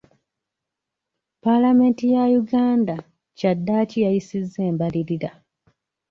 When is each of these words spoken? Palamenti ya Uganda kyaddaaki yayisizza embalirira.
Palamenti 1.43 2.05
ya 2.13 2.23
Uganda 2.41 2.95
kyaddaaki 3.37 3.97
yayisizza 4.05 4.59
embalirira. 4.69 5.31